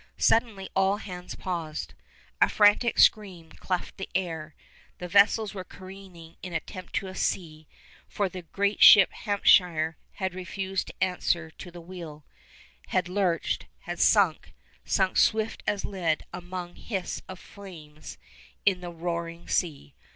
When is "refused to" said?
10.33-11.03